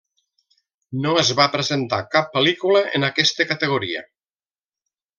[1.03, 4.07] No es va presentar cap pel·lícula en aquesta categoria.